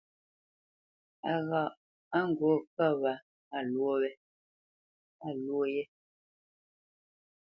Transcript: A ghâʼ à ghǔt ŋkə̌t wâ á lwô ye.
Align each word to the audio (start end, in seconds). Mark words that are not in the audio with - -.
A 1.31 1.33
ghâʼ 1.49 1.71
à 2.17 2.19
ghǔt 2.37 2.59
ŋkə̌t 2.71 2.93
wâ 3.01 3.13
á 5.25 5.29
lwô 5.39 5.61
ye. 5.73 5.83